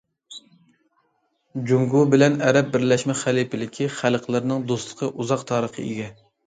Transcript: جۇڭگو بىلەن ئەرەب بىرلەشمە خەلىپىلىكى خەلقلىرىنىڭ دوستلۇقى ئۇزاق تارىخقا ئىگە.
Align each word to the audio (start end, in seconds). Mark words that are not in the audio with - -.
جۇڭگو 1.71 2.01
بىلەن 2.15 2.39
ئەرەب 2.47 2.73
بىرلەشمە 2.77 3.19
خەلىپىلىكى 3.23 3.93
خەلقلىرىنىڭ 4.01 4.69
دوستلۇقى 4.75 5.15
ئۇزاق 5.17 5.51
تارىخقا 5.55 5.89
ئىگە. 5.91 6.15